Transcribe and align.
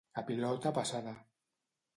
A 0.21 0.21
pilota 0.29 0.71
passada. 0.79 1.15